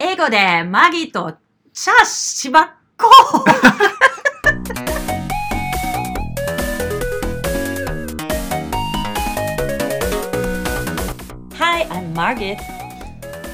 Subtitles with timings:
[0.00, 1.34] 英語でマギと
[1.72, 3.10] チャしばっこ
[11.56, 12.58] Hi, I'm Margit.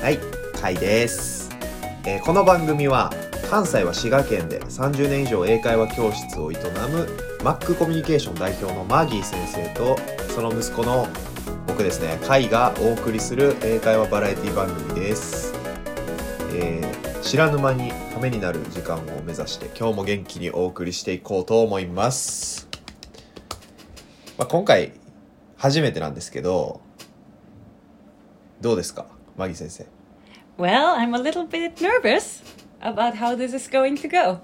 [0.03, 0.19] はい、
[0.61, 1.49] カイです、
[2.05, 3.11] えーこの番組は
[3.51, 7.09] 関西は滋賀県で30年以上英会話教室を営む
[7.43, 9.97] マックコミュニケーション代表のマギー先生と
[10.35, 11.09] その息子の
[11.67, 15.64] 僕ですねカイがお送りする英会話バラエティ番組です、
[16.55, 16.95] えー
[17.25, 22.69] 知らぬ間にためになる時間を目指して今日も元気にお送りしていこうと思います、
[24.39, 24.93] まあ、今回
[25.57, 26.83] 初めてなんですけど
[28.61, 29.07] どうですか
[29.37, 29.87] マギー先生
[30.59, 32.43] Well, I'm a little bit nervous
[32.81, 34.39] about how this is going to go.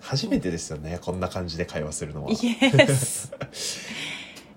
[0.00, 3.32] 初めてですよねこんな感じで会話するのは Yes.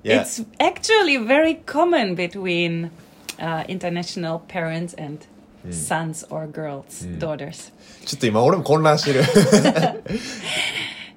[0.03, 2.91] It's actually very common between
[3.39, 5.25] uh, international parents and
[5.70, 7.72] sons or girls, daughters.
[8.04, 9.22] ちょっと今俺も混乱してる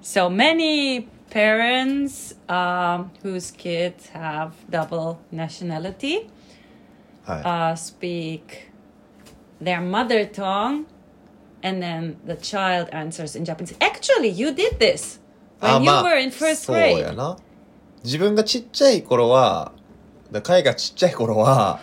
[0.01, 6.27] So many parents um, whose kids have double nationality
[7.25, 8.69] は uh, speak
[9.61, 10.85] their mother tongue
[11.61, 13.75] and then the child answers in Japanese.
[13.79, 15.19] Actually, you did this
[15.61, 17.15] いあ when you まあ were in first そうや grade.
[17.15, 17.37] な
[18.03, 19.73] 自分がちっちゃい頃は
[20.31, 21.81] だカイがちっちゃい頃は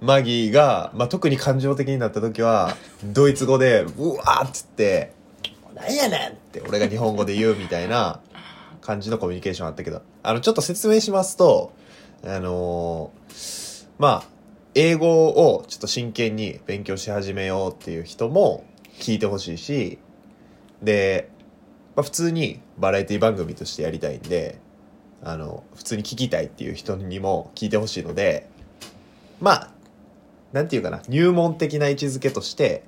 [0.00, 5.12] マギーが、まあ、特に感情的になった時はドイツ語でうわーっつって
[5.74, 8.20] 「なんやねん!」って俺が日本語で言うみたいな
[8.82, 11.72] 感じのコミュニケーションあったけどあのちょっと説明しますと
[12.24, 14.36] あのーまあ
[14.74, 18.64] 英語をちょっと真剣に勉強し始めようっていう人も
[18.98, 19.98] 聞いてほしいし
[20.82, 21.30] で、
[21.94, 24.58] まあ、普通にバラエティ番組としてやりたいんで
[25.22, 28.48] あの普通に聞きたいっていう人にも聞いてほしいので
[29.40, 29.70] まあ
[30.52, 32.84] なんていうかな入門的な位置づけとして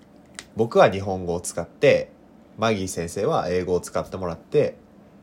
[0.56, 2.10] 僕は日本語を使って
[2.56, 4.76] マギー先生は英語を使ってもらって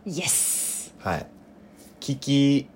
[0.05, 0.93] Yes.
[0.99, 1.27] はい
[1.99, 2.67] 聞き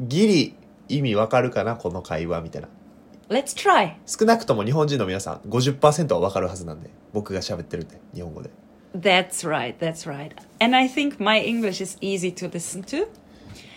[0.00, 0.54] ギリ
[0.88, 2.68] 意味わかるかなこの会話みたいな
[3.28, 3.94] Let's try.
[4.06, 8.50] 少なくとも日本人の皆さん50%はわかるはずなんで僕が喋ってるんで日本語で
[8.94, 9.76] That's right.
[9.78, 10.30] That's right.
[10.60, 13.08] And I think my English is easy to listen to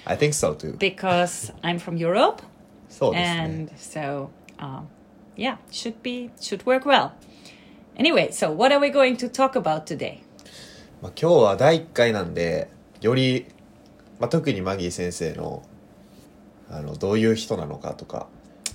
[0.05, 2.41] I think so too because I'm from Europe,
[2.89, 4.83] そうですね and so um,
[5.39, 7.11] yeah, should be should work well.
[7.97, 10.19] Anyway, so what are we going to talk about today?
[11.01, 12.69] まあ、今日は第1回なんで
[13.01, 13.45] より、
[14.19, 15.63] まあ、特にマギー先生の
[16.69, 18.27] あのどういう人なのかとか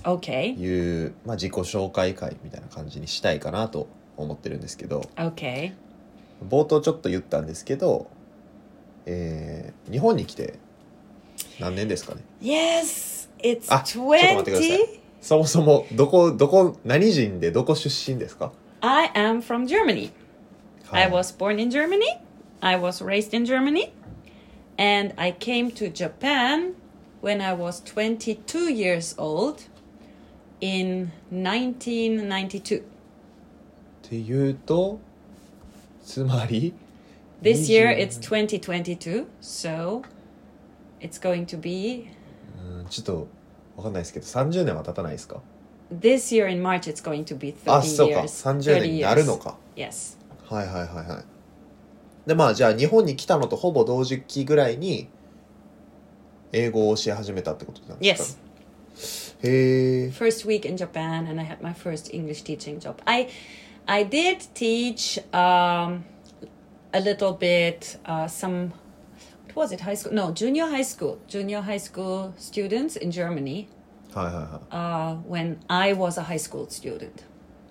[0.03, 0.55] Okay.
[0.55, 3.87] いう、まあ、自己紹介会みたいな感じにしたいかなと
[4.17, 5.73] 思ってるんですけど Okay.
[6.47, 8.07] 冒頭ちょっと言ったんですけど、
[9.05, 10.59] えー日本に来て
[11.59, 15.04] 何年ですかね？Yes, it's あちょっと待ってください 20.
[15.25, 20.11] そもそもどこどこ何人でどこ出身ですか I am from Germany.
[20.85, 22.03] はい I was born in Germany.
[22.61, 23.91] I was raised in Germany.
[24.77, 26.75] And I came to Japan
[27.23, 29.63] when I was 22 years old
[30.61, 32.81] in 1992.
[32.81, 32.83] っ
[34.07, 34.99] ていうと
[36.03, 36.75] つまり
[37.41, 40.03] This year 20 it's 2022, so
[41.01, 42.11] it's going to be
[42.63, 43.27] うんちょっと
[43.77, 45.41] わかんないですけど30年は経たないですか
[45.93, 48.59] this year in March it's going to be 30あそうか years.
[48.59, 49.43] 30年になるの years.
[49.43, 50.17] か Yes.
[50.49, 55.09] はいはいはいはいでまあじゃあ日本に来たのとほぼ同時期ぐらいに
[56.51, 59.41] 英語を教え始めたってことなんです Yes.
[59.41, 62.95] かへえ first week in Japan and I had my first English teaching job.
[63.05, 63.27] I
[63.85, 66.03] I did teach um,
[66.93, 68.71] a little bit uh, some
[69.54, 73.68] was it high school no junior high school junior high school students in Germany
[74.14, 77.10] はいはいは uh, when I was a high school student.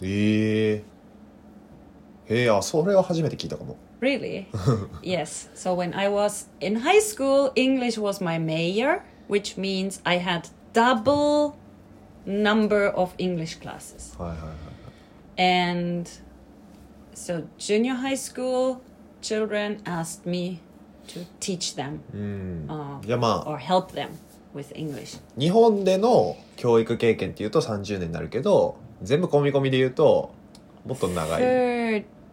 [0.01, 0.83] いへえ
[2.29, 4.45] へえあそれは初めて聞いたかも Really?
[5.03, 5.49] yes.
[5.55, 10.47] So when I was in high school, English was my major, which means I had
[10.71, 11.55] double
[12.25, 14.15] number of English classes.
[14.17, 14.55] はいはいはい
[15.41, 16.09] And
[17.13, 18.77] so junior high school
[19.21, 20.59] children asked me
[21.06, 24.08] to teach them うん uh, まあ or help them
[24.54, 25.20] with English.
[25.38, 30.32] 日本での教育経験っていうと30年になるけど全部込み込みで言うと
[30.86, 31.42] もっと長い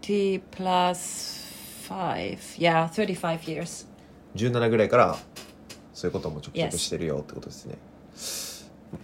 [0.01, 1.41] 30 plus
[1.89, 2.57] 5.
[2.57, 3.87] Yeah, 35 years.
[4.35, 5.17] 17ぐらいから
[5.93, 7.77] そういうこともちょくちょくしてるよってことですね。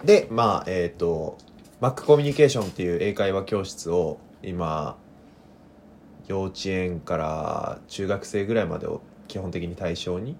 [0.06, 1.38] でまあえっ、と
[1.80, 4.98] マックコミュニケーションっていう英会話教室を今
[6.28, 10.36] 幼稚園から中学生ぐらいまでを基本的に対象に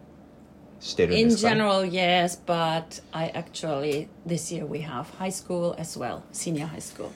[0.80, 6.22] してるん In ですか、ね、general, yes, but I actually this year we have high school as well,
[6.32, 7.10] senior high school.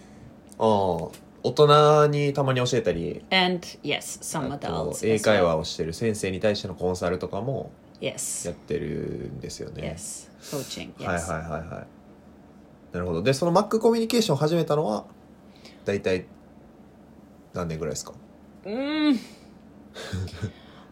[0.57, 1.11] ああ
[1.43, 5.07] 大人にたまに教えたり And yes, some あと adults.
[5.07, 5.45] 英 as 会 well.
[5.47, 8.47] 話をしてる先生に対してのコンサルとかも Yes.
[8.47, 10.29] やってるんですよね Yes.
[10.41, 10.93] Coaching.
[10.97, 11.05] Yes.
[11.05, 11.87] はいはいはいはい
[12.93, 15.05] なるほどでその Mac コミュニケーションを始めたのは
[15.85, 16.25] 大体
[17.53, 18.13] 何年ぐらいですか
[18.65, 19.17] Mm.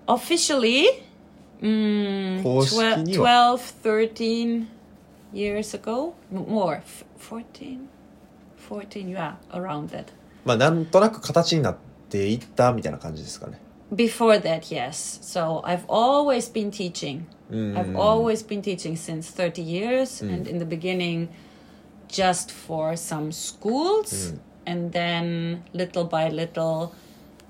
[0.09, 0.85] Officially,
[1.61, 3.57] mm, 公式には。
[3.83, 4.67] 12, 13
[5.33, 6.15] years ago.
[6.33, 6.77] M- More.
[6.77, 7.79] F- 14?
[8.69, 10.07] 14, yeah, around that.
[10.45, 11.77] まあなんとなく形になっ
[12.11, 13.59] ていったみたいな感じですかね
[13.95, 15.21] Before that, yes.
[15.23, 17.27] So I've always been teaching.
[17.51, 20.21] I've always been teaching since 30 years.
[20.23, 21.29] And in the beginning,
[22.09, 24.33] just for some schools.
[24.67, 26.93] And then little by little,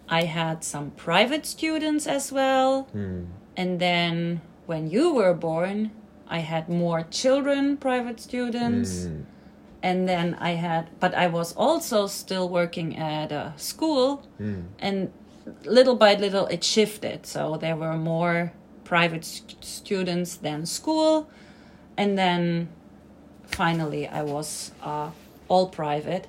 [0.10, 2.84] I had some private students as well.
[2.92, 3.26] Hmm.
[3.56, 5.92] And then when you were born,
[6.28, 9.06] I had more children, private students.
[9.06, 9.22] Hmm.
[9.82, 14.28] And then I had, but I was also still working at a school.
[14.38, 14.62] Hmm.
[14.80, 15.12] And
[15.64, 17.26] little by little, it shifted.
[17.26, 18.52] So there were more
[18.84, 21.30] private st- students than school.
[21.98, 22.70] And then
[23.44, 25.12] finally, I was uh,
[25.48, 26.28] all private.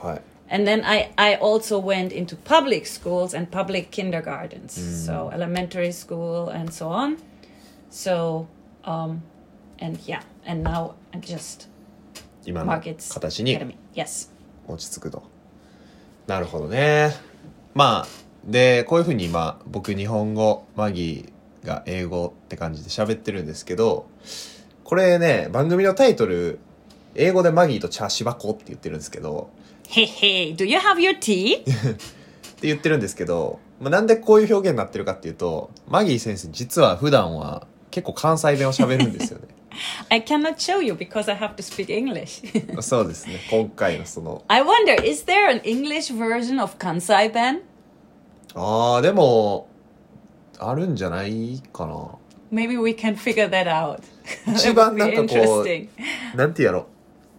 [0.00, 4.72] はい And then I, I also went into public schools and public kindergartens,
[5.06, 7.18] so elementary school and so on.
[7.88, 8.48] So,
[8.84, 9.22] um,
[9.78, 11.68] and yeah, and now I'm just
[12.44, 13.58] 今の markets 形に.
[14.66, 15.22] 落ち着くと
[16.26, 17.12] なるほどね
[17.74, 18.06] まあ
[18.44, 24.06] でこういうふうに今僕日本語マギーが英語って感じで喋ってるんですけど
[24.84, 26.58] これね番組のタイトル
[27.14, 29.50] 英語でマギーとチャーシバコって言ってるんですけど
[29.92, 31.62] Hey, hey, do you have your tea?
[31.62, 31.64] っ
[32.60, 39.48] て言ってるんですけど、まあ、なんでこういう表現になってるかっていうとマギー先生実は普段は結構関西弁を喋るんですよね
[40.10, 42.82] I cannot show you because I have to speak English.
[42.82, 47.60] そうですね今回のその I wonder, is there an English version of Kansai Ben?
[48.54, 49.68] ああでも
[50.58, 52.10] あるんじゃないかな
[52.52, 54.02] Maybe we can figure that out.
[54.52, 56.86] 一番なんかこう.なんてやろ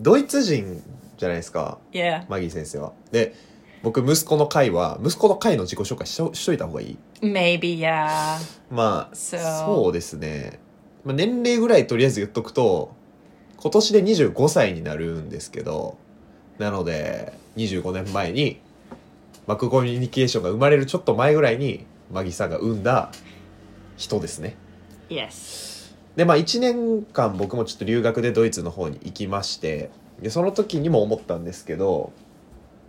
[0.01, 0.81] ドイツ人
[1.21, 2.25] じゃないですか Yeah.
[2.27, 3.35] マギー先生はで
[3.83, 8.37] 僕息子の会は息子の会の自己紹介しとしといた方がいい Maybe, yeah.
[8.71, 10.59] まあ So- そうですね、
[11.05, 12.91] まあ、年齢ぐらいとりあえず言っとくと
[13.57, 15.95] 今年で25歳になるんですけど
[16.57, 18.59] なので25年前に
[19.45, 23.11] マクコミュニケーションが生まれるちょっと前ぐらいにマギーさんが生んだ
[23.95, 24.55] 人ですね
[25.09, 25.93] Yes.
[26.15, 29.89] でまあ1年間僕もちょっと留学でドイツの方に行きまして
[30.21, 32.13] でその時にも思ったんですけど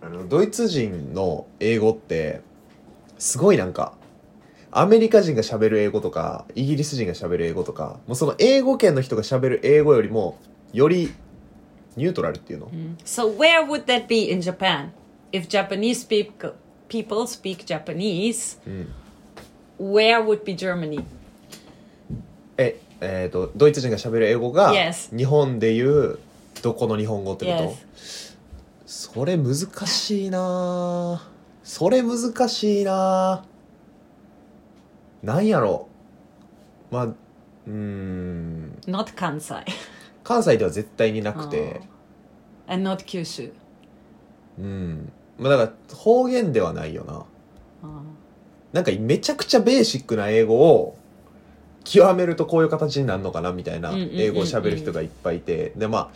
[0.01, 2.43] あのドイツ人の英語って
[3.19, 3.95] すごいなんか
[4.71, 10.39] アメリカ人が喋る英語とかイギリス人が喋る英語とかもうその英語圏の人が喋る英語よりも
[10.73, 11.13] より
[11.97, 12.71] ニュートラルっていうの、
[13.05, 14.93] So where would that be in Japan?
[15.31, 16.55] If Japanese people
[16.89, 18.59] people speak Japanese,
[19.79, 21.05] where would be Germany?
[22.57, 26.19] ええーとドイツ人が喋る英語が Yes 日本でいう
[26.63, 27.75] どこの日本語ってこと？
[28.87, 30.39] それ難しいな。
[30.39, 31.21] ぁ
[31.65, 33.45] それ難しいな。
[35.23, 35.89] ぁなんやろ？
[36.91, 38.79] まあうーん。
[38.87, 39.65] Not Kansai
[40.25, 41.81] 関西では絶対になくて。
[42.69, 43.53] and not Kyushu.
[44.59, 45.13] うん。
[45.39, 47.25] まあだから方言ではないよな。
[47.83, 48.03] Uh,
[48.73, 50.97] なんかめちゃくちゃベーシックな英語を
[51.85, 55.73] 極めるとこういう形になるのかなみたいな英語を喋る人がいっぱいいて。
[55.77, 56.11] でまあ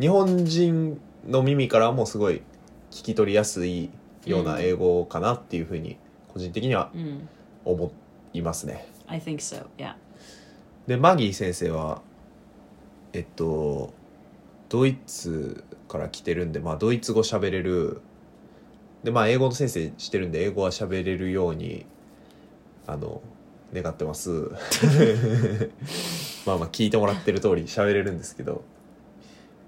[0.00, 2.42] 日本人の耳からもすごい
[2.90, 3.90] 聞き取りやすい
[4.26, 5.96] ような英語かなっていうふうに
[6.32, 7.20] 個人的には mm,
[7.64, 7.92] 思
[8.32, 8.86] いますね。
[9.06, 9.66] I think so.
[9.76, 9.94] Yeah.
[10.86, 12.02] でマギー先生は
[13.12, 13.92] えっと
[14.68, 18.00] ドイツから来てるんで、まあ、ドイツ語喋れる。
[19.02, 21.86] でまあ英語の先生してるんで英語は喋れるように
[22.86, 23.22] あの
[23.72, 24.30] 願ってます
[26.46, 28.62] まあまあ聞いてもらってる通り喋れるんですけど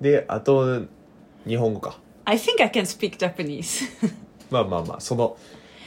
[0.00, 0.82] であと
[1.46, 3.84] 日本語か I think I can speak Japanese.
[4.50, 5.36] まあまあまあその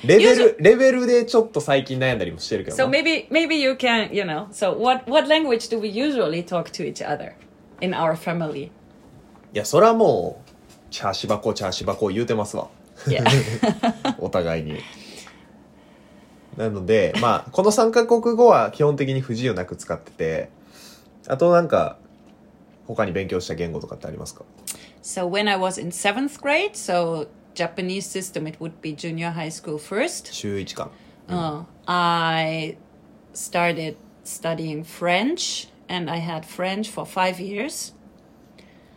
[0.04, 4.48] レベルレベルでちょっと最近悩んだりもしてるけど so な maybe maybe you can, you know.
[4.52, 7.34] So what what language do we usually talk to each other
[7.82, 8.66] in our family?
[8.66, 8.70] い
[9.54, 10.52] やそれはもう
[10.92, 12.68] チャーシバコチャーシバコ言うてますわ.
[14.20, 14.80] お互いに。
[16.58, 20.50] なので、まあ、この3カ国語は基本的に不自由なく使ってて、
[21.28, 21.98] あとなんか、
[22.88, 24.44] 他に勉強した言語とかってありますか
[25.02, 29.50] so when I was in 7th grade, so Japanese system it would be junior high
[29.50, 30.34] school first.
[30.34, 30.90] 週1間。
[31.28, 32.78] Uh, I
[33.34, 37.94] started studying French, and I had French for five years.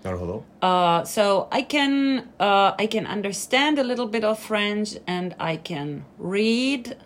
[0.03, 5.35] なるほど Uh, so I can uh, I can understand a little bit of French and
[5.39, 6.97] I can read.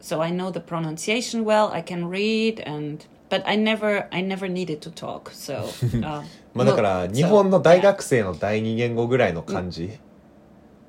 [0.00, 1.70] So I know the pronunciation well.
[1.72, 5.30] I can read and but I never I never needed to talk.
[5.32, 5.64] So
[6.02, 6.22] uh,
[6.54, 9.98] まあだから日本の大学生の第二言語ぐらいの感じ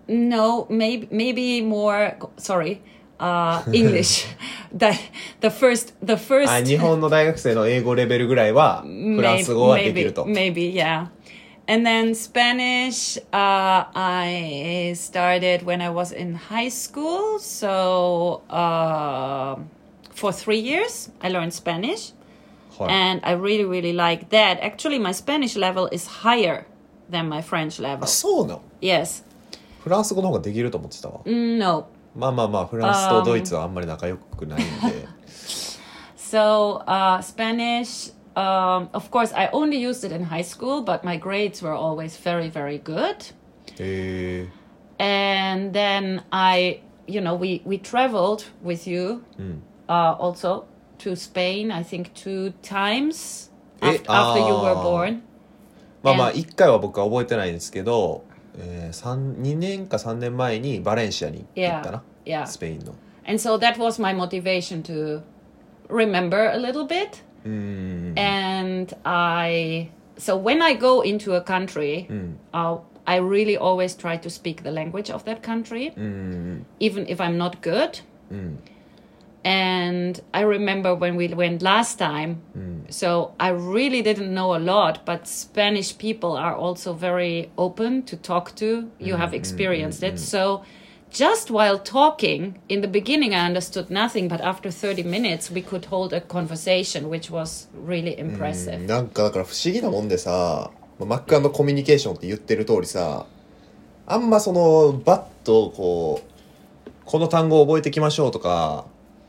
[0.08, 2.80] no maybe maybe more sorry
[3.20, 4.26] uh, English.
[4.72, 4.92] the
[5.42, 11.08] the first the first あ日本の大学生の英語レベルぐらいはフランス語はできると Maybe, maybe, yeah.
[11.72, 17.40] And then Spanish, uh, I started when I was in high school.
[17.40, 19.58] So uh,
[20.16, 22.14] for three years, I learned Spanish.
[22.80, 24.60] はい And I really, really like that.
[24.62, 26.66] Actually, my Spanish level is higher
[27.10, 28.04] than my French level.
[28.04, 29.24] あそうなの Yes.
[29.84, 31.88] フランス語の方ができると思ってたわ Mm, No.
[32.16, 35.08] まあまあまあフランスとドイツはあんまり仲良くないんで
[36.18, 41.18] So uh, Spanish, um, of course, I only used it in high school, but my
[41.18, 43.34] grades were always very, very good.
[43.80, 44.48] へえ
[45.00, 49.22] And then I, you know, we we traveled with you,
[49.88, 50.66] uh, also
[51.00, 51.72] to Spain.
[51.72, 53.52] I think two times
[53.82, 54.84] Eh, after, after you were ah.
[54.84, 55.22] born.
[56.04, 58.24] まあまあ And- 1回は僕は覚えてないんですけど、
[58.58, 62.46] えー、3 2年か3年前にバレンシアに行ったな、 Yeah.
[62.48, 62.94] スペインの
[63.28, 65.22] And so that was my motivation to
[65.90, 67.24] remember a little bit.
[67.45, 68.19] Mm.
[68.19, 72.35] And I, so when I go into a country, mm.
[72.53, 76.65] I'll, I really always try to speak the language of that country, mm.
[76.79, 78.01] even if I'm not good.
[78.31, 78.57] Mm.
[79.45, 82.93] And I remember when we went last time, mm.
[82.93, 88.17] so I really didn't know a lot, but Spanish people are also very open to
[88.17, 88.89] talk to.
[89.01, 90.21] You mm, have experienced it.
[90.21, 90.65] So,
[91.13, 95.87] just while talking, in the beginning I understood nothing, but after 30 minutes we could
[95.87, 98.87] hold a conversation, which was really impressive.
[98.87, 103.27] なんかだから不思議なもんでさまあマックコミュニケーションって言ってる通りさ
[104.07, 108.87] あんまそのバッとこうこの単語を覚えてきましょうとか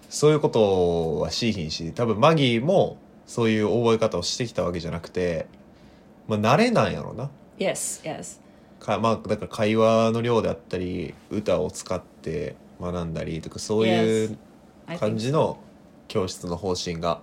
[0.10, 5.48] そういうことはしいひんし多分マギーもそういう覚え方をしてきたわけじゃなくて
[6.28, 8.43] まあ慣れなんやろな Yes, yes.
[8.84, 14.38] かまあだから会話の量であったり歌を使って学んだりとかそういう
[15.00, 15.58] 感じの
[16.08, 17.22] 教室の方針が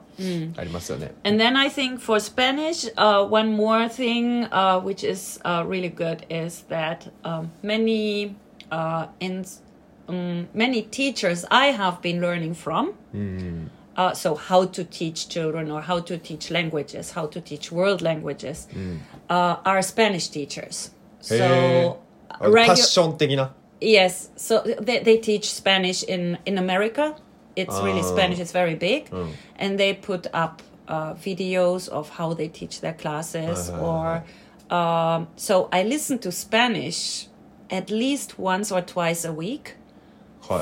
[0.56, 1.14] ありますよね。
[1.22, 6.24] And then I think for Spanish, uh, one more thing uh, which is uh, really good
[6.28, 8.34] is that um, many
[8.72, 9.44] uh, in
[10.08, 12.94] um, many teachers I have been learning from.
[13.96, 18.00] Uh, so how to teach children or how to teach languages, how to teach world
[18.00, 18.66] languages,
[19.28, 20.92] uh, are Spanish teachers.
[21.20, 21.86] So, eh,
[22.30, 22.66] uh, regular.
[22.66, 22.86] passion
[24.36, 27.16] so they, they teach Spanish in, in America.
[27.56, 28.14] It's really ah.
[28.14, 29.08] Spanish, it's very big.
[29.12, 29.28] Oh.
[29.56, 33.80] And they put up uh, videos of how they teach their classes ah.
[33.80, 34.24] or
[34.70, 37.26] um, so I listen to Spanish
[37.70, 39.74] at least once or twice a week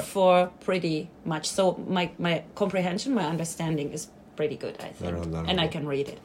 [0.04, 1.48] for pretty much.
[1.48, 5.26] So my, my comprehension, my understanding is pretty good, I think.
[5.48, 6.18] And I can read it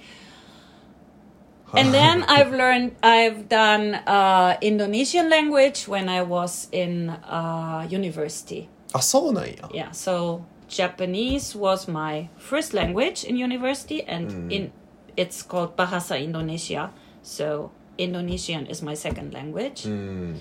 [1.74, 1.92] and uh-huh.
[1.92, 8.70] then I've learned, I've done uh, Indonesian language when I was in uh, university.
[8.94, 9.34] Ah, so
[9.74, 14.52] Yeah, so Japanese was my first language in university, and mm.
[14.52, 14.72] in
[15.18, 16.92] it's called Bahasa Indonesia.
[17.22, 19.84] So Indonesian is my second language.
[19.84, 20.38] Mm.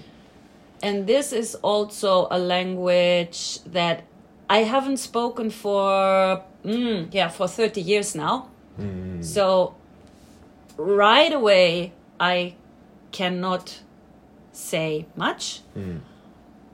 [0.82, 4.04] And this is also a language that
[4.50, 8.48] I haven't spoken for, mm, yeah, for 30 years now.
[8.80, 9.24] Mm.
[9.24, 9.76] So
[10.78, 12.54] right away I
[13.10, 13.82] cannot
[14.52, 15.62] say much.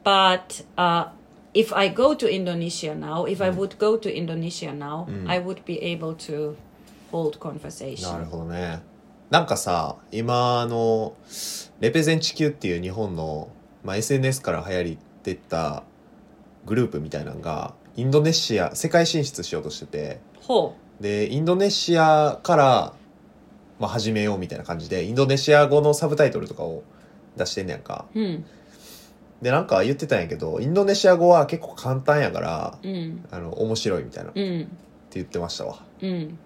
[0.05, 1.09] But uh,
[1.55, 5.65] if I go to Indonesia now, if I would go to Indonesia now, I would
[5.65, 6.57] be able to
[7.11, 8.25] hold なる conversation.
[8.27, 8.81] ほどね。
[9.31, 11.15] なんかさ、今あの、
[11.81, 13.49] レペゼン地球っていう日本の、
[13.85, 15.83] まあ、SNS から流行りってった
[16.65, 20.73] グループみたいなのが、インドネシア、世界進出しようとしてて、Ho.
[21.01, 22.93] で、インドネシアから、
[23.79, 26.83] まあ、始めようみたいな感じでインドネシア語のサブタイトルとかを
[27.37, 28.07] 出してんねやんか、
[29.43, 32.79] でなんか言ってたんやけどインドネシア語は結構簡単やから、
[33.31, 34.67] あの面白いみたいな、って
[35.13, 36.39] 言ってましたわ、うん、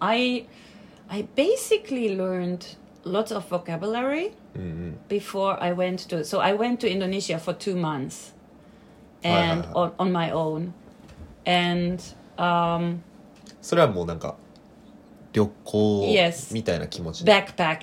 [0.00, 0.46] I
[1.08, 4.32] I basically learned lots of vocabulary
[6.24, 8.34] そう I went to Indonesia for two months
[9.22, 10.72] and on my own.
[11.44, 12.02] And
[13.62, 14.36] それはもうなんか
[15.36, 16.54] 旅行 Yes.
[16.54, 17.30] みたいな気持ちで。
[17.32, 17.80] backpack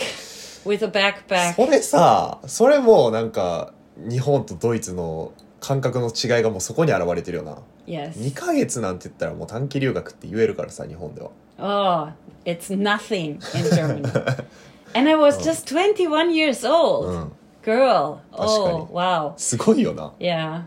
[0.66, 1.54] with a backpack.
[1.54, 7.60] それさ、それもなんか、日本とドイツの感覚の違いがもうそこに現れてるよな。
[7.86, 8.14] Yes.
[8.16, 11.30] 2ヶ月なんて言ったらもう短期留学って言えるからさ、日本では。
[11.60, 12.10] Oh,
[12.46, 14.02] it's nothing in Germany.
[14.96, 17.08] And I was just 21 years old.
[17.10, 17.32] うん。
[17.64, 19.34] Girl.Oh, wow.
[19.38, 20.12] すごいよな。
[20.20, 20.64] Yeah.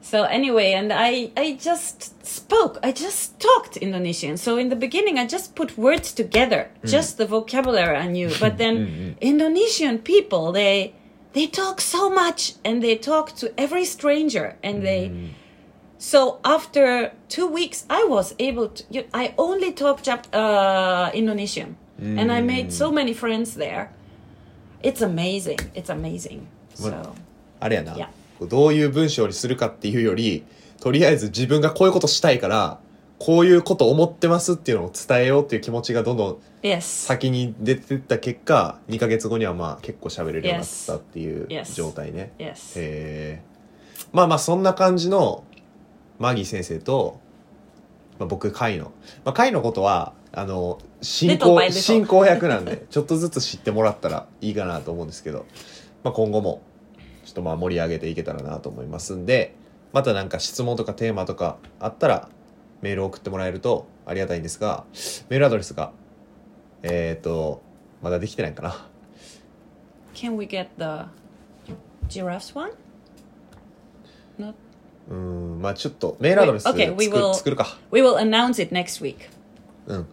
[0.00, 2.78] So anyway, and I I just spoke.
[2.82, 4.36] I just talked Indonesian.
[4.36, 8.30] So in the beginning, I just put words together, just the vocabulary I knew.
[8.40, 10.92] But then Indonesian people, they
[11.34, 15.10] they talk so much, and they talk to every stranger, and they.
[15.98, 18.82] So after two weeks, I was able to.
[18.90, 21.76] you- I only talk Jap- uh, Indonesian,
[22.18, 23.90] and I made so many friends there.
[24.82, 25.60] It's amazing.
[25.76, 26.40] It's amazing.
[26.74, 27.14] So.
[27.60, 27.94] あれやな。
[27.96, 28.08] Yeah.
[28.45, 30.43] どういう文章にするかっていうより、
[30.79, 32.79] とりあえず自分がこういうことしたいから、
[33.19, 36.81] こういうこと思ってますっていうのを伝えようっていう気持ちがどんどん Yes.
[36.81, 41.73] 先に出てった結果、2ヶ月後にはまあ結構喋れるようになったっていう Yes.
[41.73, 42.33] 状態ね。
[42.37, 42.53] Yes.
[42.53, 43.41] へえ。
[44.11, 45.43] まあまあそんな感じの
[46.19, 47.19] マギー先生と、
[48.19, 48.91] まあ、僕、カイの。
[49.23, 55.45] まあ、カイのことは、あの、進行進行役なんで、ちょっとずつ知ってもらったらいいかなと思うんですけど、
[56.03, 56.61] まあ今後も、
[57.37, 59.53] とまあ盛り上げていけたらなと思いますんで、
[59.93, 62.29] またなんか質問とかテーマとかあったら、
[62.81, 64.85] メールを送ってもらえるとありがたいんですが、
[65.29, 65.91] メールアドレスが、
[66.81, 67.61] えっ、ー、と、
[68.01, 68.87] まだできてないかな。
[70.13, 71.09] Can we get the
[72.09, 72.71] giraffes one?
[74.39, 74.53] Not?
[75.09, 77.77] うーん、まあちょっとメールアドレス作,、okay, we will- 作るか。
[77.91, 79.15] We will announce it next week.
[79.85, 80.07] うん。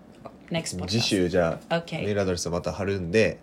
[0.50, 0.88] Next podcast.
[0.88, 2.04] 次週じゃあ、Okay.
[2.04, 3.38] メールアドレスをまた貼るんで、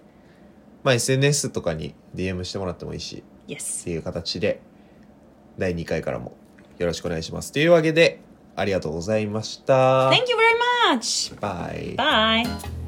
[0.84, 3.84] まあ SNS とかに DM してもらってもいいし、っ Yes.
[3.86, 4.60] ていう形で、
[5.58, 6.34] 第2回からも
[6.78, 7.52] よろしくお願いします。
[7.52, 8.20] というわけで、
[8.56, 10.10] ありがとうございました。
[10.10, 10.36] Thank you
[10.92, 11.36] very much.
[11.40, 11.96] Bye.
[11.96, 12.81] Bye.